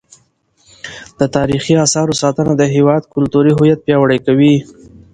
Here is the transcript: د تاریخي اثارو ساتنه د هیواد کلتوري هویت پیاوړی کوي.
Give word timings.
د 1.19 1.21
تاریخي 1.35 1.73
اثارو 1.85 2.13
ساتنه 2.21 2.51
د 2.57 2.63
هیواد 2.75 3.03
کلتوري 3.13 3.51
هویت 3.57 3.79
پیاوړی 3.85 4.19
کوي. 4.25 4.55